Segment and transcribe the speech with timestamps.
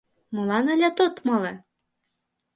[0.35, 1.53] —Молан алят от мале?